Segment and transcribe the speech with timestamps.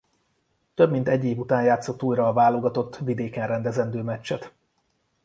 [0.73, 4.53] Több mint egy év után játszott újra a válogatott vidéken rendezendő meccset.